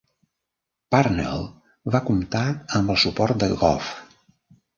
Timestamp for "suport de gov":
3.05-3.93